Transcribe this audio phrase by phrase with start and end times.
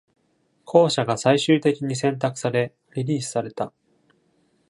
[0.65, 3.71] 後者が最終的に選択され、リリースされた。